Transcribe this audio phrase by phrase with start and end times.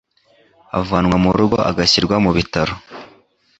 [0.79, 2.73] avanwa mu rugo agashyirwa mu bitaro